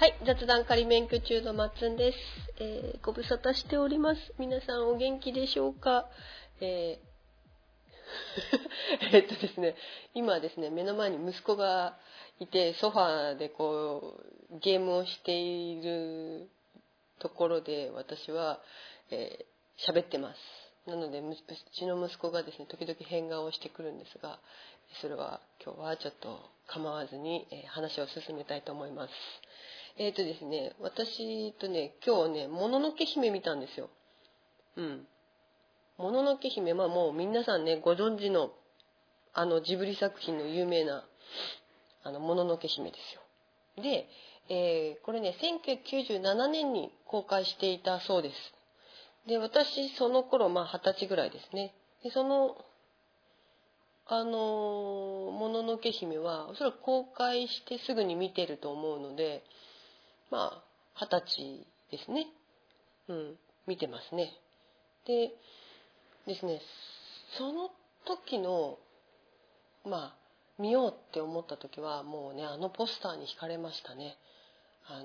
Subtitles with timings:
[0.00, 2.18] はい、雑談仮免許中のまっつんです。
[2.60, 4.32] えーご無沙汰しております。
[4.38, 6.08] 皆さんお元気でしょうか？
[6.60, 9.74] えー えっとですね、
[10.14, 11.98] 今ですね、目の前に息子が
[12.38, 14.20] いて、ソファーでこ
[14.52, 16.48] う、ゲームをしている
[17.18, 18.60] ところで、私は、
[19.10, 20.40] えー喋ってます。
[20.88, 21.36] なので、う
[21.72, 24.38] ちの息子がですね、時々変顔をしてくるんですが、
[25.00, 26.38] それは今日はちょっと
[26.68, 29.12] 構わずに、え話を進めたいと思います。
[30.00, 33.90] えっ、とですね、私とね、今日ね、もののけ姫見たんですよ。
[34.76, 35.06] うん。
[35.96, 38.52] もののけ姫、まあもう皆さんね、ご存知の、
[39.34, 41.04] あのジブリ作品の有名な、
[42.04, 42.96] あの、もののけ姫で
[43.76, 43.82] すよ。
[43.82, 44.08] で、
[44.48, 48.34] えーこれね、1997年に公開していたそうです。
[49.26, 51.74] で、私、その頃、まあ二十歳ぐらいですね。
[52.04, 52.56] で、その、
[54.06, 54.30] あの
[55.32, 59.42] もののけ姫は、おそらく公開してすぐに見てると思うので、
[60.30, 62.26] まあ、二十歳ですね。
[63.08, 64.32] うん、見てますね。
[65.06, 65.32] で、
[66.26, 66.60] ですね、
[67.38, 67.70] その
[68.04, 68.78] 時の、
[69.84, 70.14] まあ、
[70.58, 74.18] 見ようって思った時は、もうね、あのポスターに惹かれましたね。
[74.86, 75.04] あの、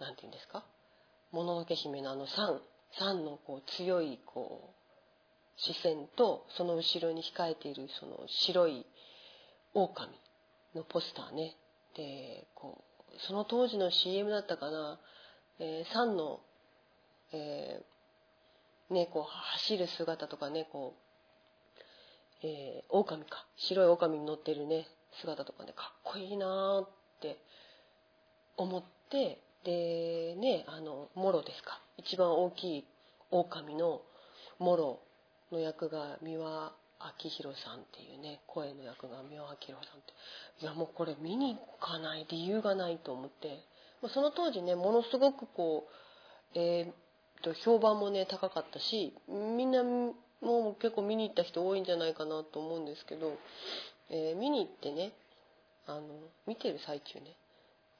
[0.00, 0.64] なんて言うんですか？
[1.30, 2.60] もののけ姫のあの三、
[2.98, 8.86] 三のこう強いこう、視線と、その後ろに控えているその白い
[9.74, 10.08] 狼
[10.74, 11.54] のポスターね。
[11.94, 12.84] で、こう、
[13.18, 14.98] その当時の CM だったかな、
[15.58, 16.40] えー、サンの、
[17.32, 20.94] えーね、こう、走る姿とかね、こ
[22.42, 24.86] う、えー、狼か、白い狼に乗ってるね、
[25.20, 26.88] 姿とかね、かっこいいなーっ
[27.20, 27.38] て
[28.56, 31.80] 思って、で、ね、あの、モロですか。
[31.98, 32.84] 一番大きい
[33.30, 34.02] 狼の
[34.58, 35.00] モロ
[35.52, 40.12] の役が三輪明宏さんっていうね、声の役が三輪明宏さんって。
[40.60, 43.64] いやもうこれ見に行かない理由がないと思って、
[44.14, 45.86] その当時ね、ものすごくこ
[46.54, 46.94] う、えーっ
[47.42, 53.38] と、評判もね、高かったし、みんなもう結構見に行った人多いんじゃないかなと思うんですけど、
[54.10, 55.12] えー見に行ってね、
[55.86, 56.02] あの、
[56.46, 57.36] 見てる最中ね、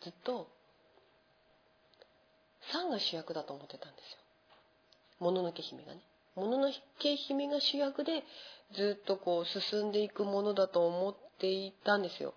[0.02, 0.48] ずっと、
[2.72, 4.18] サンが主役だと思ってたんですよ。
[5.18, 6.00] もののけ姫がね。
[6.34, 8.22] もののけ姫が主役で
[8.74, 12.34] ずっとこう進んでいくものだと思っていたんですよ。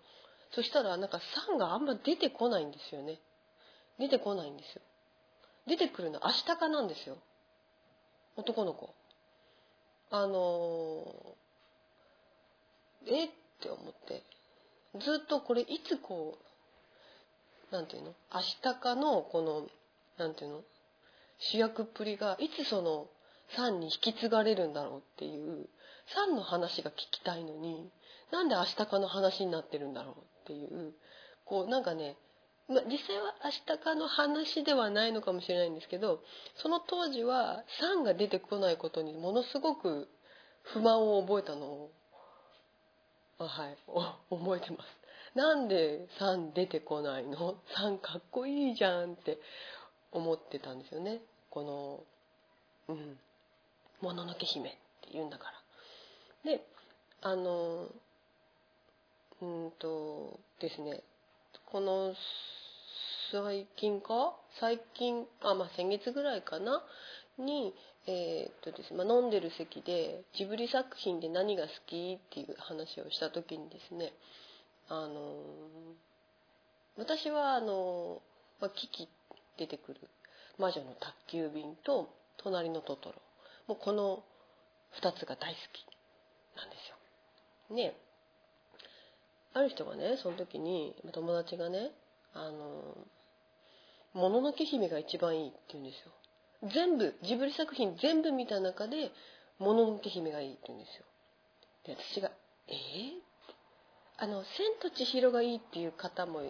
[0.55, 3.19] そしたらなんかサンがあんま出てこないんですよね。
[3.99, 4.81] 出てこないんですよ。
[5.67, 7.17] 出てくるのはアシタカなんですよ。
[8.35, 8.93] 男の子。
[10.11, 13.29] あのーえっ
[13.61, 14.23] て思って。
[14.99, 16.37] ずっとこれいつこ
[17.71, 18.13] う、なんていうの？
[18.29, 19.67] アシタカのこの、
[20.17, 20.61] なんていうの？
[21.39, 23.07] 主役っぷりがいつその
[23.55, 25.67] サンに引き継がれるんだろうっていう、
[26.13, 27.89] サンの話が聞きたいのに、
[28.31, 30.93] なんでアシタカの話になってるんだろうていう、
[31.45, 32.17] こうなんかね、
[32.67, 36.21] ま、実際はアシタカの話ではないのかもしれないんですけど、
[36.55, 40.07] その当時はサンが出てこないことにものすごく
[40.63, 41.91] 不満を覚えたのを、
[43.39, 43.77] はい、
[44.29, 44.89] 覚えてます。
[45.35, 47.57] なんでサン出てこないの？
[47.75, 49.39] サンかっこいいじゃんって
[50.11, 51.21] 思ってたんですよね。
[51.49, 52.05] こ
[52.87, 53.19] の、うん、
[54.01, 54.79] もののけ姫って
[55.11, 55.51] 言うんだか
[56.45, 56.51] ら。
[56.51, 56.65] で、
[57.21, 57.87] あの、
[59.43, 61.03] うんとですね、
[61.71, 62.13] この
[63.31, 64.35] 最近か？
[64.59, 66.81] 最近、あ、まあ先月ぐらいかな？
[67.37, 67.73] に、
[68.05, 74.13] えーっとですね、まあ、飲んでる席でジブリ作品で何が好きっていう話をした時にですね、
[74.87, 75.41] あの、
[76.95, 78.21] 私はあの、
[78.61, 79.09] まあ、キキ
[79.57, 79.99] 出てくる
[80.59, 83.15] 魔女の宅急便と隣のトトロ。
[83.67, 84.23] もうこの
[84.91, 85.85] 二つが大好き
[86.55, 86.89] なんです
[87.71, 87.75] よ。
[87.75, 87.95] ね
[89.53, 91.91] ある人がね、その時に、友達がね、
[92.33, 92.97] あの、
[94.13, 96.71] もののけ姫が一番いいって言うんですよ。
[96.73, 99.11] 全部、ジブリ作品全部見た中で、
[99.59, 101.05] もののけ姫がいいって言うんですよ。
[101.85, 102.31] で、私が、
[102.67, 102.75] えー、
[104.17, 104.49] あの、千
[104.81, 106.41] と千尋がいいっていう方も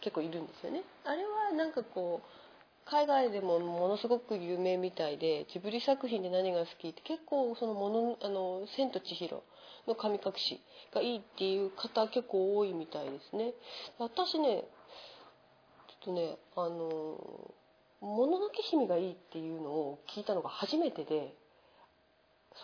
[0.00, 0.82] 結構いるんですよね。
[1.04, 2.26] あれはなんかこう、
[2.84, 9.42] 海外でもものすごく有名みたいで、ジブリ作品で何が好きって結構そのもの、あの、千と千尋
[9.86, 10.60] の神隠し
[10.94, 13.52] がいいっていう方結構多いみたいですね。
[13.98, 14.64] 私ね、
[16.02, 17.54] ちょっとね、あの、
[18.00, 21.34] もののけ姫がいいっていうのを聞いたのが初めてで、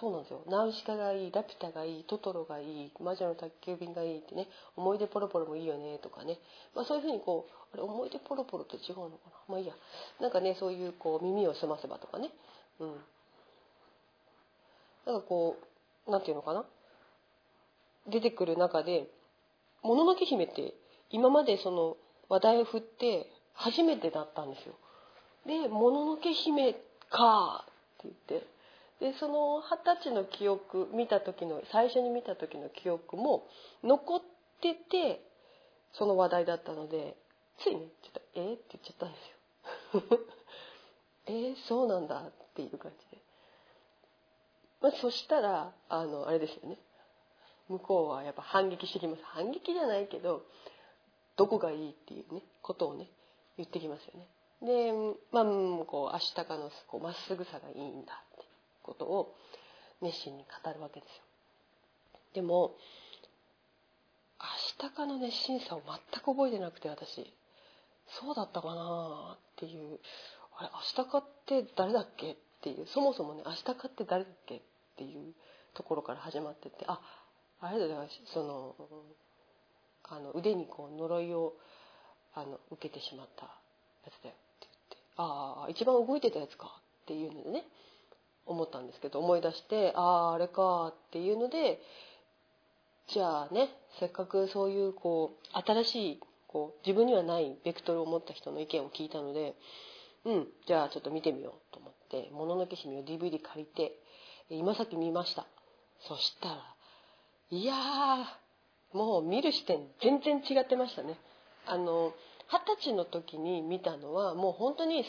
[0.00, 0.43] そうなんですよ。
[0.47, 6.38] ナウシカがいい、ラピュタがいい、トトロがいい、魔女の宅急便がいいってね、思い出ポロポロもいいよねとかね。
[6.75, 9.55] まあそういうふうにこう、あれ思い出ポロポロと違うのかな？
[9.55, 9.73] まあいいや。
[10.21, 12.31] なんかね、そういうこう耳を澄ませばとかね。
[12.81, 12.97] うん。
[15.06, 15.56] なんかこ
[16.06, 16.67] う、なんていうのかな？
[18.10, 19.08] 出てくる中で、
[19.82, 20.75] もののけ姫って
[21.10, 21.96] 今までその
[22.28, 24.75] 話題を振って初めてだったんですよ。
[25.46, 26.75] で「もののけ姫
[27.10, 27.64] か」
[28.05, 28.46] って言って
[29.00, 33.46] でその二十歳の記憶見た時の最初に見た時の記憶も
[33.82, 34.22] 残っ
[34.61, 35.25] てて
[35.93, 37.16] その話題だったので
[37.61, 40.19] ついねちょっと「えー?」って言っちゃったんですよ。
[41.26, 43.22] えー、そうなんだっていう感じで。
[44.81, 46.78] まあ、そしたらあのあれですよね
[47.69, 49.23] 向こうはやっぱ反撃してきます。
[49.25, 50.43] 反撃じゃないけど
[51.37, 53.09] どこがいいっていうねことをね
[53.56, 54.29] 言ってきますよね。
[54.61, 54.93] で
[55.32, 55.44] まあ
[55.85, 56.70] こう明日かの
[57.00, 58.44] まっすぐさがいいんだって
[58.82, 59.35] ことを
[60.00, 61.23] 熱心に語るわけですよ。
[62.35, 62.76] でも
[64.81, 67.32] 明日かの熱心さを全く覚えてなくて私。
[68.21, 69.99] そうだったかなっていう。
[70.56, 72.87] あれ明日かって誰だっけっていう。
[72.87, 74.61] そもそもね明日かって誰だっけっ
[74.97, 75.35] ていう
[75.75, 77.00] ところから始まっててあ
[77.60, 77.94] あれだ
[78.32, 78.75] その
[80.05, 81.55] あの腕にこう呪いを
[82.34, 83.50] あの受けてしまったや
[84.10, 84.96] つだよって言って。
[85.16, 87.64] ああ一番動いてたやつかっていうのでね
[88.46, 91.81] 思ったんですけど思い出してあああれかっていうので
[93.08, 93.69] じゃあね
[93.99, 99.54] せっかくそういうこう新しいこう自分にはないベクトルを持った人の意見を聞いたので
[100.25, 103.99] うんじゃあちょっと見てみようと思って「もののけ姫」を DVD 借りて
[104.50, 105.46] 今さっき見ました。
[106.00, 106.77] そしたら
[107.50, 111.19] いやーもう見る視点全然違ってましたね。
[111.67, 112.12] あの
[112.50, 115.05] 二十歳の時に見たのはもう本当に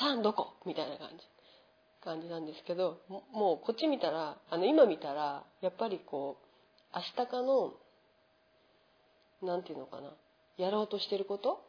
[0.00, 0.54] 33どこ？
[0.66, 1.14] みたいな感じ。
[2.04, 6.36] 感じなんですけどもうこっち見たらあの今見たらやっぱりこ
[6.94, 7.72] う明日かの
[9.42, 10.10] 何て言うのかな
[10.56, 11.60] やろうとしてること？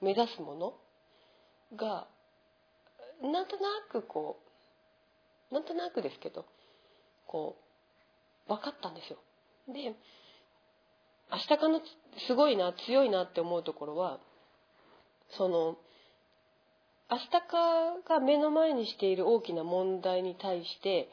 [0.00, 0.72] 目指すもの？
[1.76, 2.06] が
[3.22, 4.38] なんとなくこ
[5.50, 6.46] うなんとなくですけど
[7.26, 7.65] こう
[8.48, 9.18] 分かったんですよ。
[9.68, 9.94] で
[11.30, 11.80] 明日かの
[12.28, 14.20] すごいな強いなって思うところは
[15.36, 15.76] その
[17.10, 21.08] 明日かが目の前にしている大きな問題に対して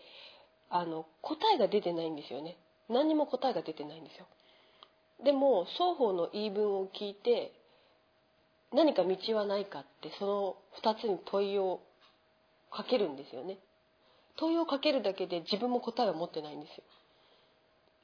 [0.70, 2.58] あの答えが出てないんですよね。
[2.90, 4.28] 何にも答えが出てないんですよ。
[5.24, 7.54] でも双方の言い分を聞いて
[8.74, 11.80] 何か道はないかってその2つに問いを
[12.72, 13.58] かけるんですよね。
[14.38, 16.84] 問いをかけるだけで自分も答えを持ってないんですよ。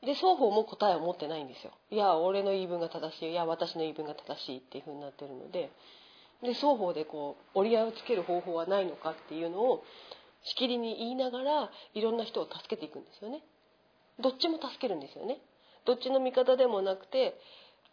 [0.06, 1.72] で双方も答えを持ってないんですよ。
[1.92, 3.32] いや俺の言い分が正しい。
[3.32, 5.72] いや私の言い分が正しいっていうふうになってるので。
[6.42, 9.84] で双方でこう折り合いをつける方法はないのかっていうのを
[10.44, 13.44] しきりに言いながらいろんな人を助けていくんですよね。
[14.20, 15.40] どっちも助けるんですよね。
[15.86, 17.38] どっちの味方でもなくて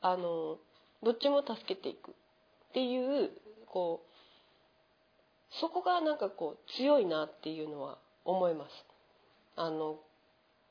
[0.01, 0.59] あの
[1.03, 2.15] どっちも助けていくっ
[2.73, 3.31] ていう
[3.67, 8.71] こうそこがなんかこう強いなっていうのは思います。
[9.57, 9.99] あの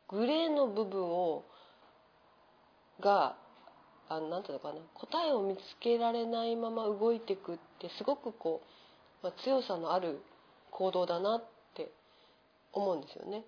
[0.10, 1.44] グレーの部分を
[3.02, 3.36] が
[4.08, 8.62] あのなんていうのかな答えを見つけられないまま動いていくってすごくこ
[9.24, 10.22] う、まあ、強さのある
[10.72, 11.44] 行動だなっ
[11.76, 11.92] て
[12.72, 13.44] 思うんですよね。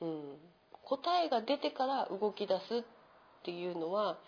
[0.00, 0.36] うん、
[0.84, 2.82] 答えが出てから動き出すっ
[3.44, 4.18] ていうのは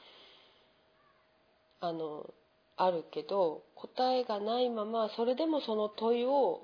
[1.81, 2.27] あの
[2.77, 6.63] あるけど答えがないままそれでもその問いを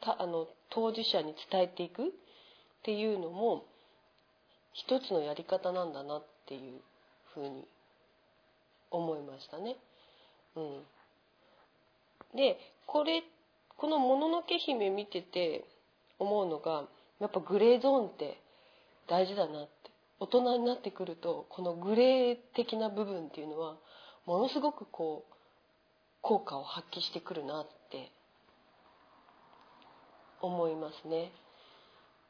[0.00, 2.10] たあの当事者に伝えていくっ
[2.82, 3.64] ていうのも
[4.78, 6.80] 一つのやり方なんだなっていう
[7.34, 7.66] ふうに
[8.92, 9.76] 思いましたね。
[10.54, 10.82] うん、
[12.36, 13.22] でこれ
[13.76, 15.64] この「もののけ姫」見てて
[16.18, 16.84] 思うのが
[17.18, 18.40] やっぱグレーゾーンって
[19.08, 23.76] 大事だなって大人になってくるとこのグレー的な部分っていうのは
[24.26, 25.34] ものすごくこう
[26.22, 28.10] 効果を発揮してくるなって
[30.40, 31.32] 思いますね。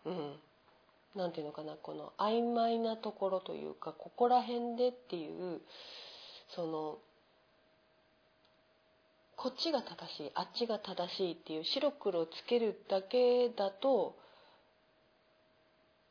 [0.06, 0.40] うん。
[1.14, 5.60] なんていうのかなこの曖昧なところというかここら辺でっていう
[6.54, 6.98] その
[9.36, 14.16] こっちが正しいあっちが正しいっていう白黒つけるだけだと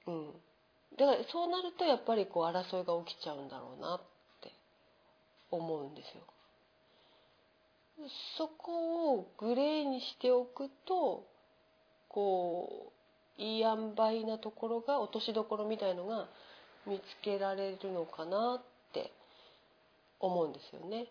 [0.08, 0.32] うん
[0.98, 4.00] だからそうなるとやっぱりこう争いが起きちゃうんだろうなっ
[4.42, 4.52] て
[5.52, 6.24] 思うんですよ。
[8.38, 11.26] そこをグレーにしておくと
[12.10, 12.97] こう
[13.38, 16.28] いい塩梅なところが落としどころみたいのが
[16.86, 19.12] 見つけられるのかなって
[20.20, 21.08] 思うんですよね。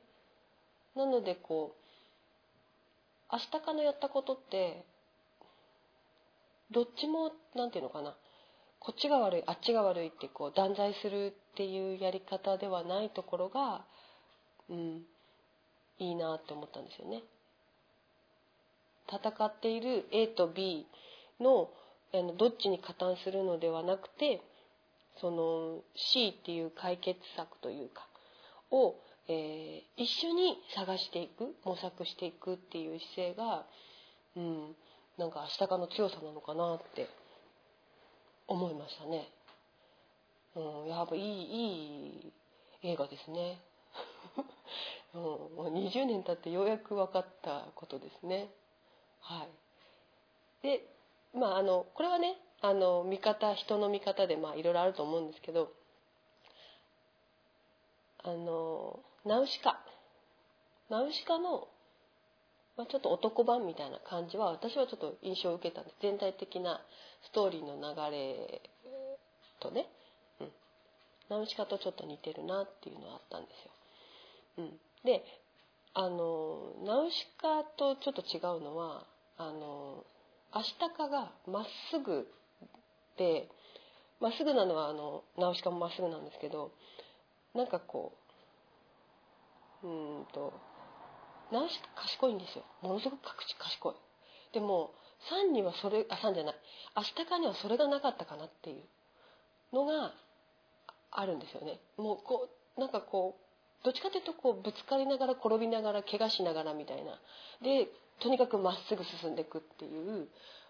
[0.96, 4.84] なのでこう明日かのやったことって
[6.70, 8.16] どっちも何て言うのかな
[8.80, 13.84] こっちが悪いあっちが悪いってこう断罪するっていうやり方ではないところが、
[14.70, 15.02] うん、
[15.98, 17.22] いいなって思ったんですよね。
[19.08, 20.86] 戦っている A と B
[21.40, 21.70] の
[22.14, 24.40] あのどっちに加担するのではなくて
[25.20, 28.06] その C っていう解決策というか
[28.70, 28.96] を
[29.28, 33.66] えー、一緒に探していく模索していくっていう姿勢が、
[34.36, 34.76] うん、
[35.18, 37.08] なんか明日かの強さなのかなって
[38.46, 39.28] 思いましたね。
[40.54, 41.26] うん、やっぱいいい
[42.84, 43.60] い映画ですね。
[45.14, 48.48] うん、もう20年経ってようやく分かったことですね。
[49.20, 49.48] はい。
[50.62, 50.86] で、
[51.36, 55.70] まああのこれはね、あの見方人の見方でまあいろいろあると思うんですけど、
[58.24, 59.78] あのナウシカ。
[60.88, 61.68] ナウシカの、
[62.76, 65.96] まあ、ちょっと男版みたいな感じは私はちょっと印象を受けたんです。
[66.00, 66.80] 全体的な
[67.24, 68.62] ストーリーの流れ
[69.60, 69.86] とね、
[70.40, 70.48] うん、
[71.28, 73.72] ナウシカとちょっと似てるなっていうのはあったんですよ。
[74.58, 75.24] うん、で
[75.94, 79.06] あのナウシカとちょっと違うのは
[79.38, 80.04] あの
[80.52, 82.26] アシタカがまっすぐ
[83.18, 83.48] で
[84.20, 86.72] まっすぐなのはあのナウシカもまっすぐなんですけど
[87.54, 88.12] なんかこ
[89.82, 89.90] うう
[90.22, 90.52] んと
[91.52, 92.64] ナウシカ賢いんですよ。
[92.82, 93.94] ものすごく賢い。
[94.52, 94.90] でも
[95.48, 96.54] 3にはそれあ3じゃない。
[96.94, 98.82] アシタカにはそれがなかったかなっていう
[99.72, 100.12] のが
[101.10, 101.80] あるんですよね。
[101.96, 103.45] もうこうなんかこう
[103.84, 107.12] どっちかというとこうぶつかりながら転びながら怪我しながらみたいな。
[107.62, 107.88] で
[108.20, 110.28] とにかくまっすぐ進んでいくっていう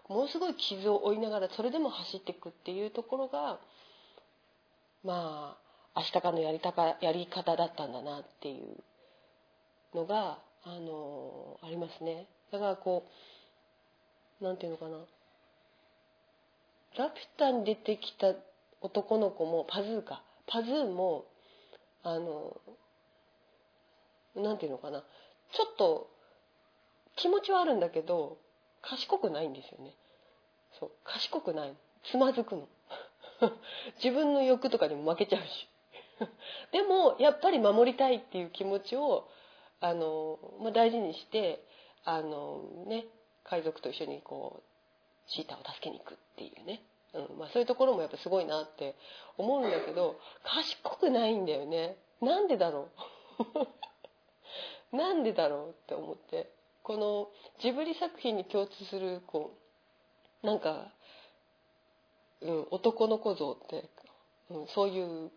[0.09, 3.59] ものすごい傷を負いながらそれでも走っていくっていうところが
[5.03, 5.57] ま
[5.95, 8.77] あ明日かのやりたかやり方だったんだなっていう
[9.95, 12.27] のがあのありますね。
[12.51, 13.05] だからこ
[14.41, 14.97] うなんていうのかな。
[16.97, 18.33] ラピュタに出てきた
[18.81, 20.23] 男の子もパズーか。
[20.47, 21.25] パズーも
[22.03, 22.59] あの
[24.41, 25.03] なんていうのかな。
[25.53, 26.09] ちょっと
[27.15, 28.37] 気持ちはあるんだけど
[28.81, 29.93] 賢くないんですよね。
[30.79, 31.73] そう賢くない。
[32.11, 32.67] つまずくの。
[34.03, 35.47] 自分の欲とかにも負けちゃうし。
[36.71, 39.27] でもやっぱり守りたいっていう気持ちを
[39.79, 41.63] あの、まあ、大事にして
[42.03, 43.05] あのね
[43.43, 46.81] 海賊と一緒にこうシータを助けに行くっていうね、
[47.13, 48.95] うんまあ、そういうところもやっぱすごいなって
[49.37, 51.97] 思うんだけど賢くないんだよね。
[52.21, 52.89] なんでだろ
[53.39, 53.43] う。
[54.91, 56.49] なんでだろうって思って
[56.83, 57.27] この
[57.61, 59.57] ジブリ作品に共通するこ
[60.43, 60.93] うなんか、
[62.41, 63.89] うん、男の子像って、
[64.49, 65.31] うん、そういう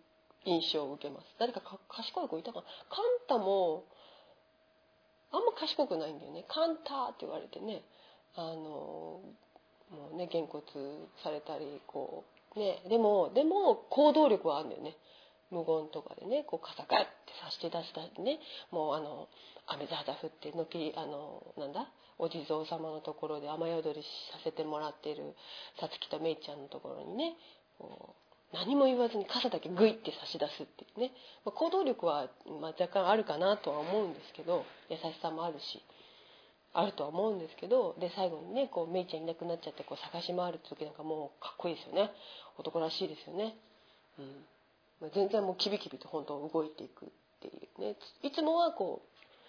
[0.45, 1.26] 印象を受けます。
[1.38, 3.85] 誰か賢い子いたかカンタも
[5.33, 6.45] あんま賢くないんだよね。
[6.49, 7.83] カンタって言われてね
[8.37, 9.21] あの
[9.90, 12.25] もうねげんこつされたりこ
[12.57, 14.97] うねでもでも行動力はあるんだよね。
[15.50, 17.11] 無言とかでねこう傘ガッて
[17.45, 18.38] 差して出したりね
[18.71, 19.28] もうあの
[19.66, 24.02] 雨ざざ降ってのきあのなんだお地蔵様のところで雨宿り
[24.33, 25.35] させてもらってる
[25.80, 27.35] さつきとめいちゃんのところにね
[27.78, 31.12] こう何も言わずに傘だけグイって差し出すっていうね、
[31.45, 32.28] まあ、行動力は、
[32.61, 35.83] まあ、若干あるかなとは思うんですけど優しさもあるし
[36.73, 42.11] あるとは思うんですけどで最後にねこうめいちゃんいなくなっちゃってこう探し回る時なんかもうかっこいいですよね。
[42.59, 43.57] 男らしいですよね。
[44.19, 44.45] うん。
[45.09, 47.09] 全然もうキビキビと本当動いていくっ
[47.40, 47.97] ていうね。
[48.23, 49.02] いつもはこ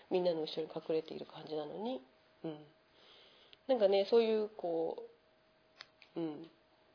[0.09, 2.01] うみんなの後ろに隠れている感じなのに、
[2.43, 2.57] うん、
[3.67, 5.03] なんかねそういうこ
[6.15, 6.47] ううん。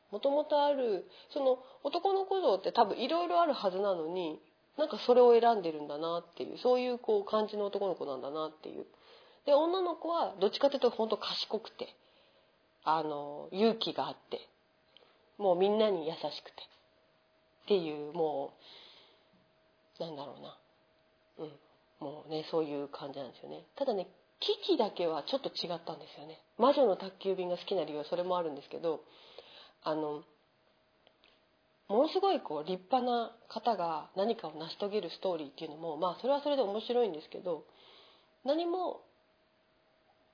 [0.09, 4.39] もともとあるその男の子像って多分いろいろあるはずなのに
[4.77, 8.85] なんかそれを選んでるんだなっていうそういうこう感じの男の子なんだなっていう。
[9.45, 11.95] で女の子はどっちかというと本当賢くて
[12.83, 14.39] あの勇気があって
[15.37, 16.63] もうみんなに優しくて。
[17.67, 18.53] っていうも
[19.99, 20.57] うなんだろうな。
[21.39, 21.51] うん。
[21.99, 23.65] もうねそういう感じなんですよね。
[23.75, 24.07] ただね
[24.39, 26.39] キキだけはちょっと違ったんですよね。
[26.57, 29.01] 魔女の宅急便が好きな理由はそれもあるんですけど
[29.83, 30.23] あの
[31.89, 37.65] ものすごいこう立派な方が何かを成し遂げるストーリーっていうのもまあそれはそれで面白いんですけど
[38.45, 39.01] 何も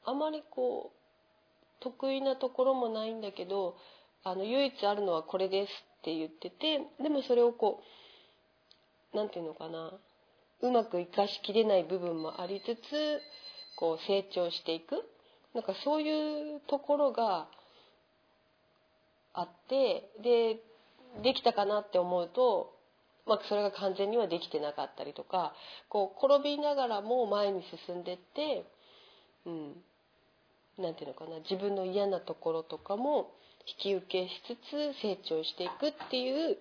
[0.05, 3.75] あまりこう得意なところもないんだけど
[4.23, 5.71] あの唯一あるのはこれです
[6.03, 7.81] って言っててでもそれをこ
[9.13, 9.93] う何て言うのかな
[10.61, 13.21] うまく生かしきれない部分もありつつ
[13.77, 14.95] こう成長していく。
[15.53, 17.47] なんかそういうところが
[19.33, 20.59] あってで
[21.21, 22.73] できたかなって思うと、
[23.27, 25.53] まあ、それが完全にはできてなかったりとか
[25.89, 28.65] こう転びながらも前に進んでって
[29.45, 29.73] うん。
[30.77, 33.31] なんていうのかな自分の嫌なところとかも
[33.67, 36.57] 引き受けしつつ成長していくっていう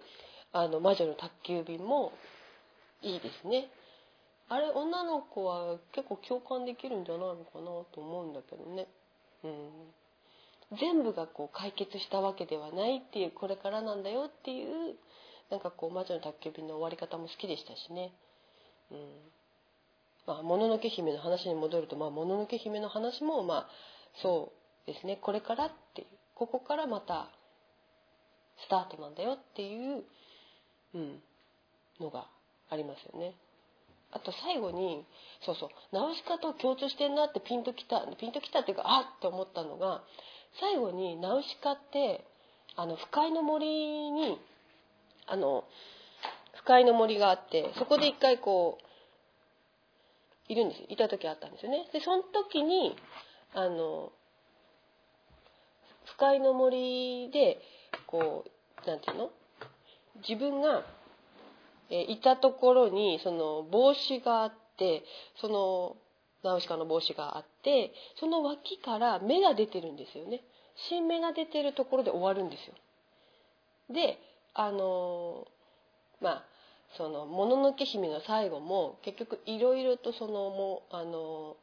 [0.53, 2.13] あの魔女の宅急便も
[3.03, 3.69] いいですね。
[4.49, 8.87] あれ女の子は結構共感できるんじゃないのかなと思うんだけどね。
[9.45, 10.79] うん。
[10.79, 14.97] 全部がこう解決したわけではないっていうこれからなんだよっていう
[15.51, 18.13] なんかこう魔女の宅急便の終わり方も好きでしたしね。
[18.91, 18.99] うん。
[20.27, 23.69] まあ、もののけ姫の話に戻ると、まあ、もののけ姫の話も、まあ、
[24.21, 24.53] そ
[24.85, 27.29] うですね、これからっていう、ここからまた、
[28.67, 30.05] スタートなんだよっていう、
[30.95, 31.23] うん、
[32.01, 32.27] のが
[32.69, 33.35] ありますよね。
[34.13, 35.07] あと最後に、
[35.45, 40.03] そうそう、ナウシカと共通してんなってピンときた、ピンときたっていうか、あっって思ったのが、
[40.61, 42.25] 最後にナウシカって、
[42.77, 44.39] あの、不快の森に、
[45.27, 45.65] あの、
[46.55, 51.89] 不快の森があって、そこで一回こう、いるんですいた時あったんですよね。
[51.93, 52.95] で、その時に、
[53.55, 54.13] あの、
[56.05, 57.61] 不快の森で、
[58.07, 58.45] こ
[58.85, 59.31] う、なんていうの？
[60.29, 60.85] 自分が、
[61.91, 65.05] えいたところに、その帽子があって、
[65.41, 65.97] その、
[66.43, 70.43] ナウシカの帽子があって、その脇から芽が出てるんですよね。
[70.89, 72.75] 新芽が出てるところで終わるんですよ。
[73.91, 74.19] で、
[74.55, 75.47] あの
[76.21, 76.45] まあ、
[76.97, 81.57] その、もののけ姫の最後も、結局いろいろとその、もう、あの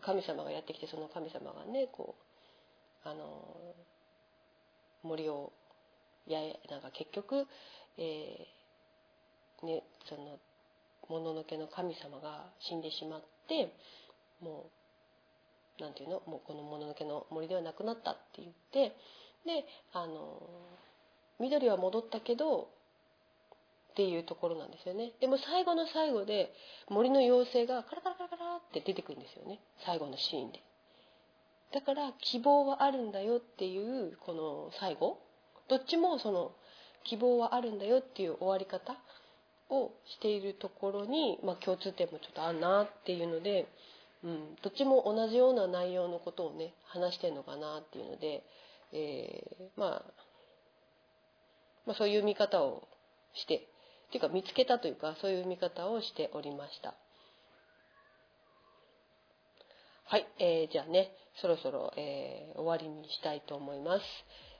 [0.00, 2.14] 神様がやってきて、その神様がね、こ
[3.04, 3.74] う、あの
[5.02, 5.52] 森を、
[6.26, 7.46] やなんか結局、
[7.98, 10.38] えー、ね、その、
[11.08, 13.72] もののけの神様が死んでしまって、
[14.40, 14.70] も
[15.78, 16.22] う、なんていうの？
[16.26, 18.94] もうこのもののけの森ではなくなったって言って、
[19.44, 20.40] で、あの
[21.40, 22.68] 緑は戻ったけど
[23.92, 25.12] っていうところなんですよね。
[25.20, 26.52] でも最後の最後で
[26.88, 29.60] 森の妖精がカラカラカラカラって出てくるんですよね。
[29.84, 30.62] 最後のシーンで。
[31.72, 35.18] だから希望はあるんだよっていうこの最後。
[35.68, 36.52] どっちもその
[37.04, 38.96] 希望はあるんだよっていう終わり方
[39.70, 43.68] をしているところに、まあ、共通点もちょっとあるなっていうので、
[44.24, 48.44] うん、どっちも同じような内容のことをね話してるのかなっていうので、
[48.92, 50.12] えー、まあ
[51.86, 52.86] まあ、そういう見方を
[53.34, 53.66] して
[54.12, 56.92] っていうか見つけたというかそういう見方をしておりました。
[60.04, 64.02] はい、えー、じゃあねそろそろ、えー、終わりにしたいと思います。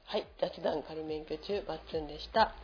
[0.07, 2.55] はい雑談仮免許中バッツンでした。